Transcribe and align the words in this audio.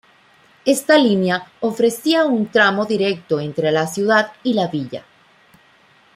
Esta 0.65 0.97
línea 0.97 1.45
ofrecía 1.59 2.25
un 2.25 2.47
tramo 2.47 2.87
directo 2.87 3.39
entre 3.39 3.71
la 3.71 3.85
ciudad 3.85 4.31
y 4.41 4.53
la 4.55 4.67
villa. 4.67 5.05